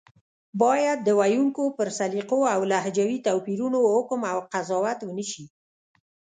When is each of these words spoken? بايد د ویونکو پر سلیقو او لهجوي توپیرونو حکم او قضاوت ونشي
بايد 0.61 0.99
د 1.03 1.09
ویونکو 1.19 1.63
پر 1.77 1.87
سلیقو 1.99 2.39
او 2.53 2.61
لهجوي 2.71 3.17
توپیرونو 3.27 3.79
حکم 3.95 4.21
او 4.31 4.37
قضاوت 4.53 4.99
ونشي 5.03 5.45